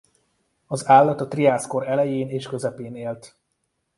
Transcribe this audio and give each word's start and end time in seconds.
Az 0.67 0.87
állat 0.87 1.21
a 1.21 1.27
triász 1.27 1.67
kor 1.67 1.87
elején 1.87 2.29
és 2.29 2.47
közepén 2.47 2.95
élt. 2.95 3.37